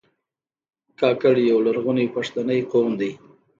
[0.99, 3.11] کاکړ یو لرغونی پښتنی قوم دی.